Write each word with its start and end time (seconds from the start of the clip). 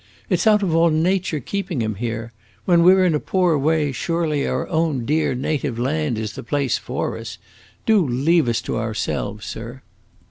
"It 0.31 0.39
's 0.39 0.47
out 0.47 0.63
of 0.63 0.73
all 0.73 0.89
nature 0.89 1.39
keeping 1.39 1.79
him 1.79 1.93
here. 1.93 2.31
When 2.65 2.81
we 2.81 2.91
're 2.91 3.05
in 3.05 3.13
a 3.13 3.19
poor 3.19 3.55
way, 3.55 3.91
surely 3.91 4.47
our 4.47 4.67
own 4.67 5.05
dear 5.05 5.35
native 5.35 5.77
land 5.77 6.17
is 6.17 6.33
the 6.33 6.41
place 6.41 6.79
for 6.79 7.19
us. 7.19 7.37
Do 7.85 8.03
leave 8.07 8.49
us 8.49 8.63
to 8.63 8.77
ourselves, 8.79 9.45
sir!" 9.45 9.83